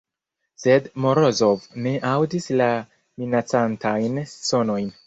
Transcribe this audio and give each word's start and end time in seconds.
Sed 0.61 0.87
Morozov 1.05 1.67
ne 1.83 1.93
aŭdis 2.15 2.51
la 2.63 2.71
minacantajn 3.23 4.23
sonojn. 4.37 4.95